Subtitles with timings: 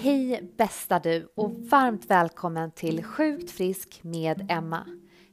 [0.00, 4.86] Hej bästa du och varmt välkommen till Sjukt frisk med Emma.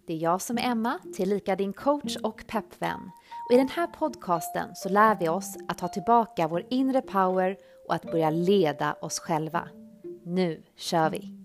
[0.07, 3.11] Det är jag som är Emma, tillika din coach och peppvän.
[3.49, 7.57] Och I den här podcasten så lär vi oss att ta tillbaka vår inre power
[7.87, 9.69] och att börja leda oss själva.
[10.23, 11.37] Nu kör vi!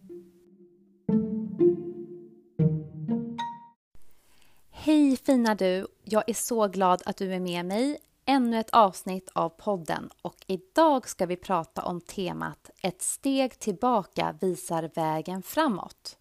[4.70, 5.86] Hej fina du!
[6.04, 7.98] Jag är så glad att du är med mig
[8.30, 14.34] ännu ett avsnitt av podden och idag ska vi prata om temat Ett steg tillbaka
[14.40, 16.18] visar vägen framåt.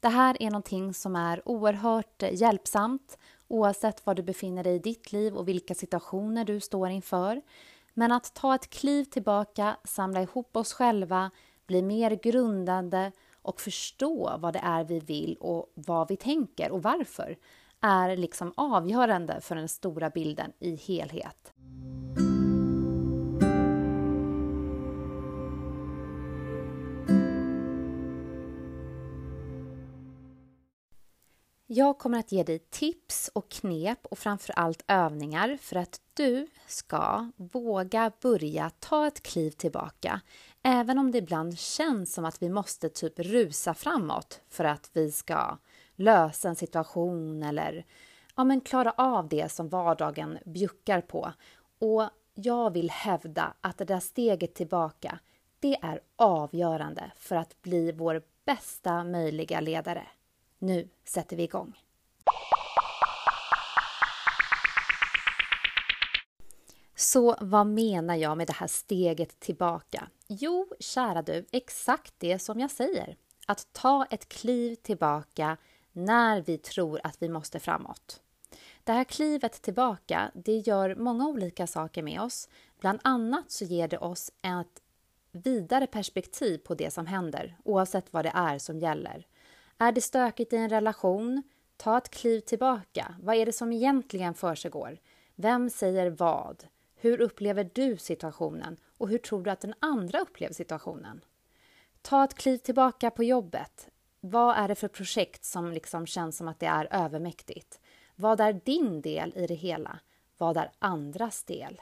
[0.00, 5.12] Det här är någonting som är oerhört hjälpsamt oavsett var du befinner dig i ditt
[5.12, 7.42] liv och vilka situationer du står inför.
[7.94, 11.30] Men att ta ett kliv tillbaka, samla ihop oss själva,
[11.66, 16.82] bli mer grundande och förstå vad det är vi vill och vad vi tänker och
[16.82, 17.36] varför
[17.80, 21.52] är liksom avgörande för den stora bilden i helhet.
[31.70, 36.48] Jag kommer att ge dig tips och knep och framför allt övningar för att du
[36.66, 40.20] ska våga börja ta ett kliv tillbaka.
[40.62, 45.12] Även om det ibland känns som att vi måste typ rusa framåt för att vi
[45.12, 45.58] ska
[45.98, 47.84] lösa en situation eller
[48.36, 51.32] ja, men klara av det som vardagen bjuckar på.
[51.78, 55.18] Och jag vill hävda att det där steget tillbaka,
[55.60, 60.06] det är avgörande för att bli vår bästa möjliga ledare.
[60.58, 61.78] Nu sätter vi igång!
[66.94, 70.08] Så vad menar jag med det här steget tillbaka?
[70.26, 73.16] Jo, kära du, exakt det som jag säger.
[73.46, 75.56] Att ta ett kliv tillbaka
[75.98, 78.20] när vi tror att vi måste framåt.
[78.84, 82.48] Det här klivet tillbaka, det gör många olika saker med oss.
[82.80, 84.82] Bland annat så ger det oss ett
[85.32, 89.26] vidare perspektiv på det som händer, oavsett vad det är som gäller.
[89.78, 91.42] Är det stökigt i en relation?
[91.76, 93.14] Ta ett kliv tillbaka.
[93.20, 94.98] Vad är det som egentligen försiggår?
[95.34, 96.64] Vem säger vad?
[96.96, 98.76] Hur upplever du situationen?
[98.98, 101.20] Och hur tror du att den andra upplever situationen?
[102.02, 103.88] Ta ett kliv tillbaka på jobbet.
[104.20, 107.80] Vad är det för projekt som liksom känns som att det är övermäktigt?
[108.16, 109.98] Vad är din del i det hela?
[110.38, 111.80] Vad är andras del?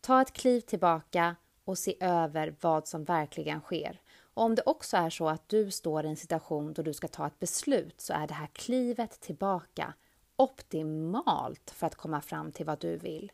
[0.00, 4.00] Ta ett kliv tillbaka och se över vad som verkligen sker.
[4.34, 7.08] Och om det också är så att du står i en situation då du ska
[7.08, 9.94] ta ett beslut så är det här klivet tillbaka
[10.36, 13.32] optimalt för att komma fram till vad du vill.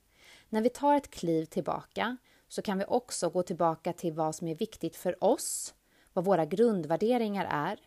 [0.48, 2.16] När vi tar ett kliv tillbaka
[2.48, 5.74] så kan vi också gå tillbaka till vad som är viktigt för oss,
[6.12, 7.80] vad våra grundvärderingar är,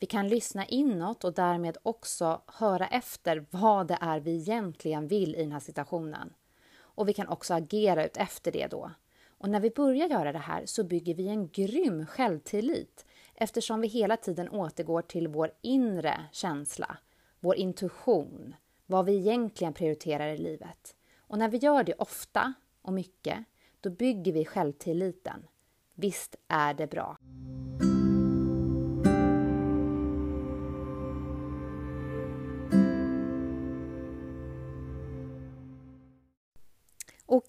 [0.00, 5.34] vi kan lyssna inåt och därmed också höra efter vad det är vi egentligen vill
[5.34, 6.32] i den här situationen.
[6.78, 8.90] Och vi kan också agera ut efter det då.
[9.38, 13.88] Och när vi börjar göra det här så bygger vi en grym självtillit eftersom vi
[13.88, 16.98] hela tiden återgår till vår inre känsla,
[17.40, 18.54] vår intuition,
[18.86, 20.96] vad vi egentligen prioriterar i livet.
[21.18, 23.38] Och när vi gör det ofta och mycket,
[23.80, 25.46] då bygger vi självtilliten.
[25.94, 27.18] Visst är det bra?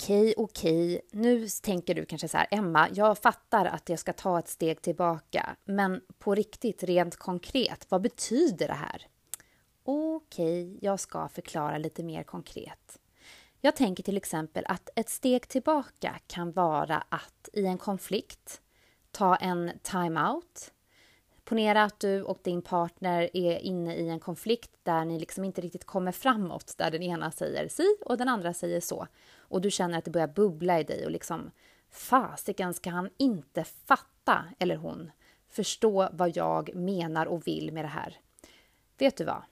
[0.02, 4.40] Okej, okej, nu tänker du kanske så här, Emma, jag fattar att jag ska ta
[4.40, 9.08] ett steg tillbaka, men på riktigt, rent konkret, vad betyder det här?
[9.84, 13.00] Okej, jag ska förklara lite mer konkret.
[13.60, 18.62] Jag tänker till exempel att ett steg tillbaka kan vara att i en konflikt
[19.12, 20.72] ta en time-out,
[21.52, 25.62] Ponera att du och din partner är inne i en konflikt där ni liksom inte
[25.62, 29.08] riktigt kommer framåt, där den ena säger si och den andra säger så.
[29.52, 31.52] Och du känner att det börjar bubbla i dig och liksom
[31.90, 35.12] fasiken ska han inte fatta, eller hon,
[35.50, 38.18] förstå vad jag menar och vill med det här.
[38.98, 39.44] Vet du vad?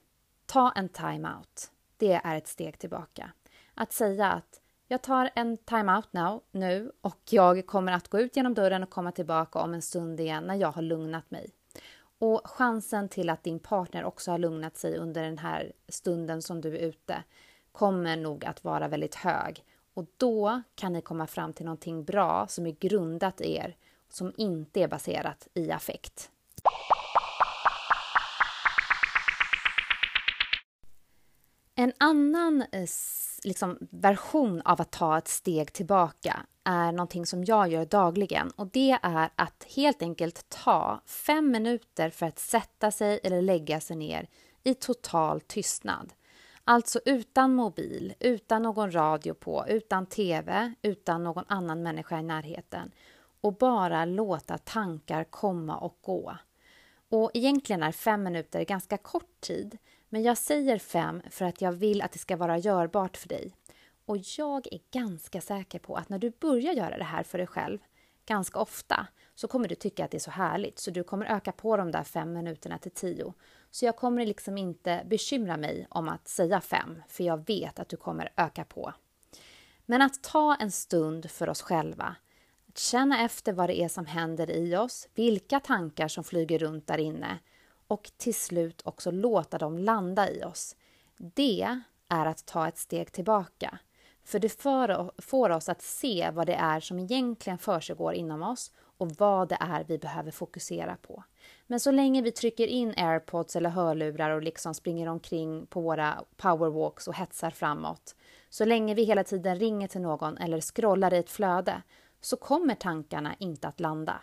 [0.45, 1.71] Ta en time-out.
[1.97, 3.31] Det är ett steg tillbaka.
[3.73, 8.35] Att säga att jag tar en time-out now, nu och jag kommer att gå ut
[8.35, 11.49] genom dörren och komma tillbaka om en stund igen när jag har lugnat mig.
[12.19, 16.61] Och chansen till att din partner också har lugnat sig under den här stunden som
[16.61, 17.23] du är ute
[17.71, 19.63] kommer nog att vara väldigt hög.
[19.99, 23.75] Och då kan ni komma fram till någonting bra som är grundat i er,
[24.09, 26.31] som inte är baserat i affekt.
[31.75, 32.85] En annan eh,
[33.43, 38.67] liksom, version av att ta ett steg tillbaka är någonting som jag gör dagligen och
[38.67, 43.95] det är att helt enkelt ta fem minuter för att sätta sig eller lägga sig
[43.95, 44.27] ner
[44.63, 46.13] i total tystnad.
[46.71, 52.91] Alltså utan mobil, utan någon radio på, utan TV, utan någon annan människa i närheten.
[53.41, 56.37] och bara låta tankar komma och gå.
[57.09, 59.77] Och egentligen är fem minuter ganska kort tid,
[60.09, 63.55] men jag säger fem för att jag vill att det ska vara görbart för dig.
[64.05, 67.47] Och jag är ganska säker på att när du börjar göra det här för dig
[67.47, 67.79] själv
[68.25, 71.51] ganska ofta så kommer du tycka att det är så härligt så du kommer öka
[71.51, 73.33] på de där fem minuterna till tio.
[73.71, 77.89] Så jag kommer liksom inte bekymra mig om att säga fem, för jag vet att
[77.89, 78.93] du kommer öka på.
[79.85, 82.15] Men att ta en stund för oss själva,
[82.67, 86.87] att känna efter vad det är som händer i oss, vilka tankar som flyger runt
[86.87, 87.39] där inne
[87.87, 90.75] och till slut också låta dem landa i oss.
[91.17, 93.79] Det är att ta ett steg tillbaka.
[94.23, 94.61] För det
[95.21, 99.57] får oss att se vad det är som egentligen försiggår inom oss och vad det
[99.59, 101.23] är vi behöver fokusera på.
[101.71, 106.23] Men så länge vi trycker in airpods eller hörlurar och liksom springer omkring på våra
[106.37, 108.15] powerwalks och hetsar framåt,
[108.49, 111.81] så länge vi hela tiden ringer till någon eller scrollar i ett flöde,
[112.21, 114.21] så kommer tankarna inte att landa.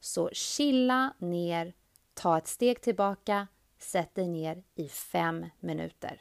[0.00, 1.72] Så chilla ner,
[2.14, 3.46] ta ett steg tillbaka,
[3.78, 6.20] sätt dig ner i fem minuter.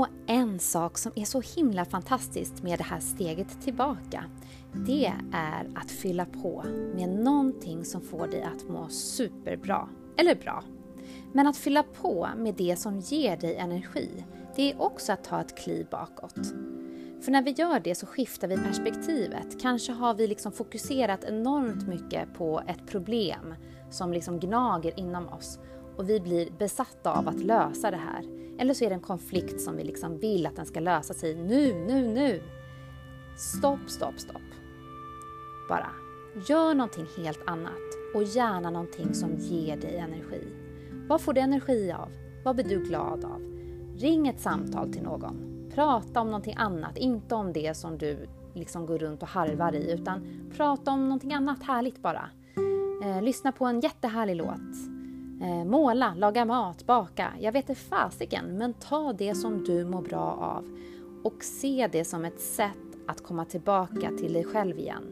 [0.00, 4.24] Och en sak som är så himla fantastiskt med det här steget tillbaka,
[4.72, 6.64] det är att fylla på
[6.94, 10.64] med någonting som får dig att må superbra, eller bra.
[11.32, 14.24] Men att fylla på med det som ger dig energi,
[14.56, 16.46] det är också att ta ett kliv bakåt.
[17.22, 19.60] För när vi gör det så skiftar vi perspektivet.
[19.60, 23.54] Kanske har vi liksom fokuserat enormt mycket på ett problem
[23.90, 25.58] som liksom gnager inom oss
[25.96, 28.39] och vi blir besatta av att lösa det här.
[28.60, 31.34] Eller så är det en konflikt som vi liksom vill att den ska lösa sig
[31.34, 32.42] nu, nu, nu.
[33.36, 34.42] Stopp, stopp, stopp.
[35.68, 35.90] Bara
[36.48, 40.48] gör någonting helt annat och gärna någonting som ger dig energi.
[41.08, 42.08] Vad får du energi av?
[42.44, 43.40] Vad blir du glad av?
[43.96, 45.70] Ring ett samtal till någon.
[45.74, 49.92] Prata om någonting annat, inte om det som du liksom går runt och harvar i,
[49.92, 50.26] utan
[50.56, 52.30] prata om någonting annat härligt bara.
[53.04, 54.99] Eh, lyssna på en jättehärlig låt.
[55.40, 57.32] Eh, måla, laga mat, baka.
[57.40, 60.78] Jag vet inte fasiken, men ta det som du mår bra av
[61.24, 62.76] och se det som ett sätt
[63.06, 65.04] att komma tillbaka till dig själv igen.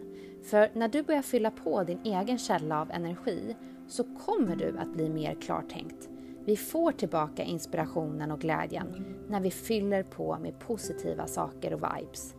[0.42, 3.56] För när du börjar fylla på din egen källa av energi
[3.88, 6.08] så kommer du att bli mer klartänkt.
[6.44, 12.34] Vi får tillbaka inspirationen och glädjen när vi fyller på med positiva saker och vibes.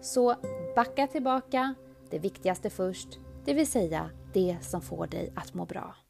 [0.00, 0.34] Så
[0.76, 1.74] backa tillbaka,
[2.10, 6.05] det viktigaste först, det vill säga det som får dig att må bra.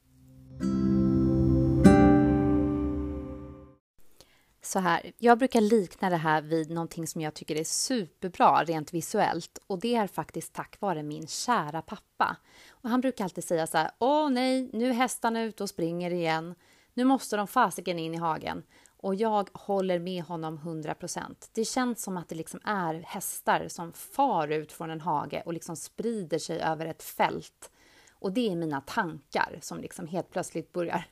[4.67, 8.93] Så här, jag brukar likna det här vid någonting som jag tycker är superbra rent
[8.93, 12.37] visuellt och det är faktiskt tack vare min kära pappa.
[12.69, 16.11] Och han brukar alltid säga så här, åh nej, nu är hästarna ute och springer
[16.11, 16.55] igen.
[16.93, 18.63] Nu måste de fasiken in i hagen.
[18.97, 21.21] Och jag håller med honom 100%.
[21.53, 25.53] Det känns som att det liksom är hästar som far ut från en hage och
[25.53, 27.71] liksom sprider sig över ett fält.
[28.11, 31.05] Och det är mina tankar som liksom helt plötsligt börjar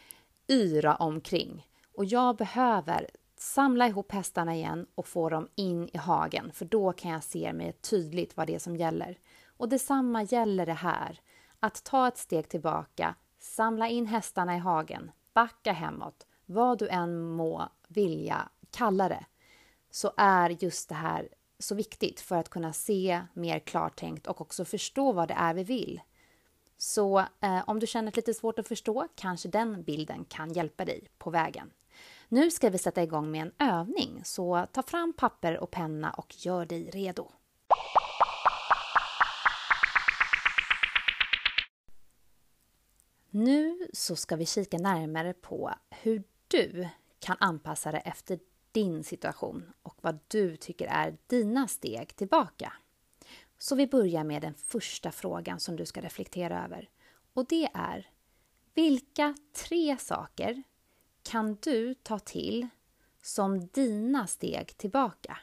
[0.48, 1.66] yra omkring.
[1.94, 6.92] Och jag behöver samla ihop hästarna igen och få dem in i hagen, för då
[6.92, 9.18] kan jag se mer tydligt vad det är som gäller.
[9.56, 11.20] Och detsamma gäller det här.
[11.60, 17.22] Att ta ett steg tillbaka, samla in hästarna i hagen, backa hemåt, vad du än
[17.22, 19.24] må vilja kalla det,
[19.90, 24.64] så är just det här så viktigt för att kunna se mer klartänkt och också
[24.64, 26.00] förstå vad det är vi vill.
[26.76, 30.84] Så eh, om du känner det lite svårt att förstå kanske den bilden kan hjälpa
[30.84, 31.70] dig på vägen.
[32.32, 36.34] Nu ska vi sätta igång med en övning, så ta fram papper och penna och
[36.38, 37.30] gör dig redo.
[43.30, 48.38] Nu så ska vi kika närmare på hur du kan anpassa dig efter
[48.72, 52.72] din situation och vad du tycker är dina steg tillbaka.
[53.58, 56.90] Så vi börjar med den första frågan som du ska reflektera över.
[57.32, 58.10] Och det är
[58.74, 60.62] Vilka tre saker
[61.22, 62.68] kan du ta till
[63.22, 65.38] som dina steg tillbaka?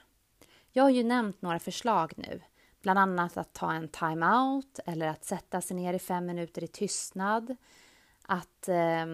[0.71, 2.41] Jag har ju nämnt några förslag nu,
[2.81, 6.67] bland annat att ta en time-out eller att sätta sig ner i fem minuter i
[6.67, 7.55] tystnad,
[8.21, 9.05] att, eh,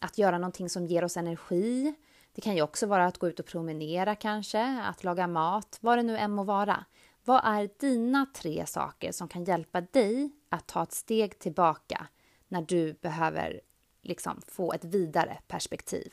[0.00, 1.94] att göra någonting som ger oss energi.
[2.32, 5.98] Det kan ju också vara att gå ut och promenera kanske, att laga mat, vad
[5.98, 6.84] det nu än må vara.
[7.24, 12.06] Vad är dina tre saker som kan hjälpa dig att ta ett steg tillbaka
[12.48, 13.60] när du behöver
[14.02, 16.12] liksom få ett vidare perspektiv.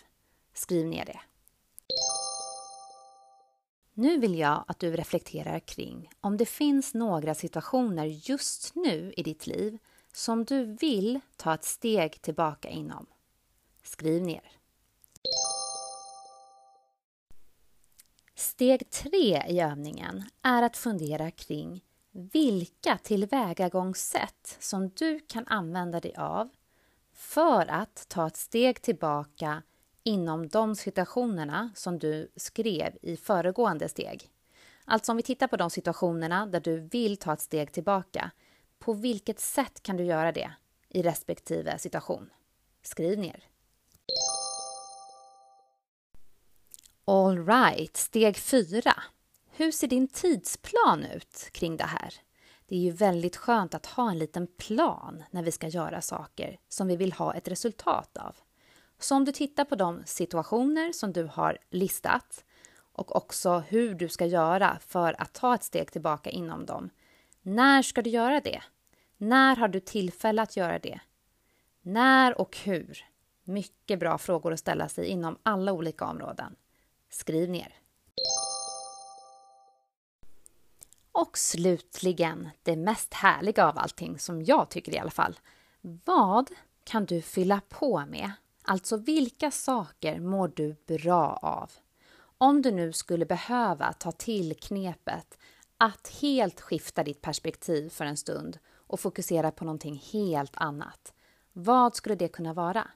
[0.53, 1.19] Skriv ner det.
[3.93, 9.23] Nu vill jag att du reflekterar kring om det finns några situationer just nu i
[9.23, 9.77] ditt liv
[10.13, 13.05] som du vill ta ett steg tillbaka inom.
[13.83, 14.51] Skriv ner.
[18.35, 26.15] Steg tre i övningen är att fundera kring vilka tillvägagångssätt som du kan använda dig
[26.15, 26.49] av
[27.19, 29.63] för att ta ett steg tillbaka
[30.03, 34.29] inom de situationerna som du skrev i föregående steg.
[34.85, 38.31] Alltså om vi tittar på de situationerna där du vill ta ett steg tillbaka.
[38.79, 40.51] På vilket sätt kan du göra det
[40.89, 42.29] i respektive situation?
[42.81, 43.43] Skriv ner.
[47.05, 48.81] All right, steg 4.
[49.51, 52.13] Hur ser din tidsplan ut kring det här?
[52.69, 56.59] Det är ju väldigt skönt att ha en liten plan när vi ska göra saker
[56.67, 58.35] som vi vill ha ett resultat av.
[58.99, 62.45] Så om du tittar på de situationer som du har listat
[62.93, 66.89] och också hur du ska göra för att ta ett steg tillbaka inom dem.
[67.41, 68.61] När ska du göra det?
[69.17, 70.99] När har du tillfälle att göra det?
[71.81, 73.05] När och hur?
[73.43, 76.55] Mycket bra frågor att ställa sig inom alla olika områden.
[77.09, 77.75] Skriv ner.
[81.19, 85.39] Och slutligen, det mest härliga av allting, som jag tycker i alla fall.
[85.81, 86.49] Vad
[86.83, 88.31] kan du fylla på med?
[88.63, 91.71] Alltså vilka saker mår du bra av?
[92.37, 95.37] Om du nu skulle behöva ta till knepet
[95.77, 101.13] att helt skifta ditt perspektiv för en stund och fokusera på någonting helt annat.
[101.53, 102.87] Vad skulle det kunna vara?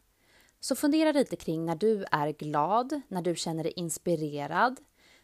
[0.59, 4.79] Så fundera lite kring när du är glad, när du känner dig inspirerad,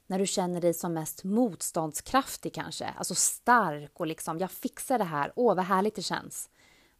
[0.10, 5.04] när du känner dig som mest motståndskraftig kanske, alltså stark och liksom jag fixar det
[5.04, 6.50] här, åh vad härligt det känns.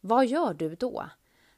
[0.00, 1.10] Vad gör du då?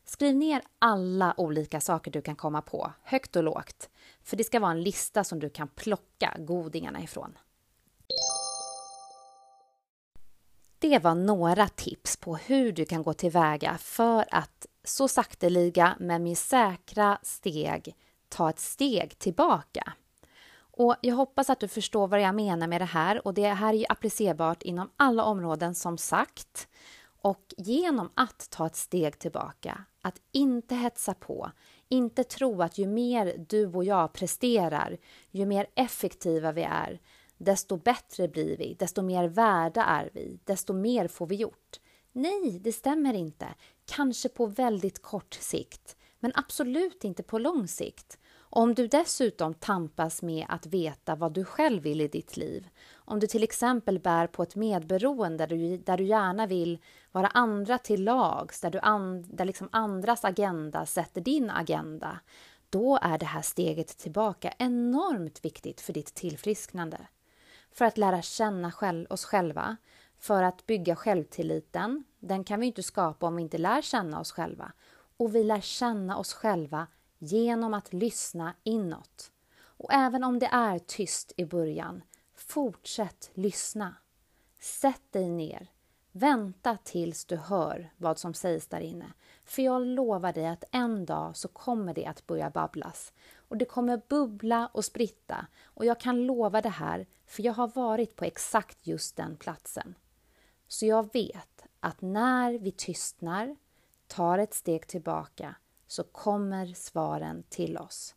[0.05, 3.91] Skriv ner alla olika saker du kan komma på, högt och lågt.
[4.23, 7.39] För det ska vara en lista som du kan plocka godingarna ifrån.
[10.79, 16.23] Det var några tips på hur du kan gå tillväga för att så sakteliga men
[16.23, 17.97] med säkra steg
[18.29, 19.93] ta ett steg tillbaka.
[20.77, 23.75] Och jag hoppas att du förstår vad jag menar med det här och det här
[23.75, 26.69] är ju applicerbart inom alla områden som sagt.
[27.23, 31.51] Och genom att ta ett steg tillbaka, att inte hetsa på,
[31.89, 34.99] inte tro att ju mer du och jag presterar,
[35.31, 37.01] ju mer effektiva vi är,
[37.37, 41.81] desto bättre blir vi, desto mer värda är vi, desto mer får vi gjort.
[42.13, 43.47] Nej, det stämmer inte.
[43.85, 48.19] Kanske på väldigt kort sikt, men absolut inte på lång sikt.
[48.55, 53.21] Om du dessutom tampas med att veta vad du själv vill i ditt liv, om
[53.21, 56.79] du till exempel bär på ett medberoende där du, där du gärna vill
[57.13, 62.21] vara andra till lags, där, du and, där liksom andras agenda sätter din agenda,
[62.71, 66.99] då är det här steget tillbaka enormt viktigt för ditt tillfrisknande.
[67.71, 69.77] För att lära känna själv, oss själva,
[70.19, 72.05] för att bygga självtilliten.
[72.19, 74.73] Den kan vi inte skapa om vi inte lär känna oss själva.
[75.17, 76.87] Och vi lär känna oss själva
[77.23, 79.33] genom att lyssna inåt.
[79.55, 82.03] Och även om det är tyst i början,
[82.35, 83.95] fortsätt lyssna.
[84.61, 85.71] Sätt dig ner.
[86.13, 89.13] Vänta tills du hör vad som sägs där inne.
[89.45, 93.13] För jag lovar dig att en dag så kommer det att börja babblas.
[93.35, 95.47] Och det kommer bubbla och spritta.
[95.65, 99.95] Och jag kan lova det här, för jag har varit på exakt just den platsen.
[100.69, 103.57] Så jag vet att när vi tystnar,
[104.07, 105.55] tar ett steg tillbaka,
[105.93, 108.15] så kommer svaren till oss.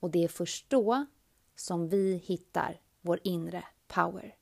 [0.00, 1.06] Och det är först då
[1.56, 4.34] som vi hittar vår inre power.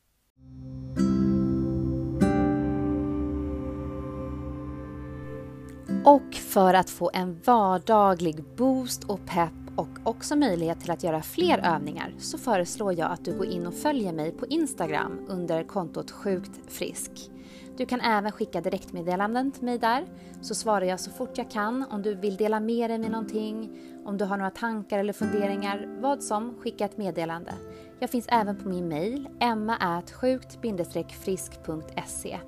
[6.05, 11.21] Och för att få en vardaglig boost och pepp och också möjlighet till att göra
[11.21, 15.63] fler övningar så föreslår jag att du går in och följer mig på Instagram under
[15.63, 17.31] kontot Sjukt Frisk.
[17.77, 20.05] Du kan även skicka direktmeddelanden till mig där
[20.41, 23.79] så svarar jag så fort jag kan om du vill dela med dig med någonting,
[24.05, 27.53] om du har några tankar eller funderingar, vad som, skicka ett meddelande.
[27.99, 32.39] Jag finns även på min mail, emma.sjukt-frisk.se.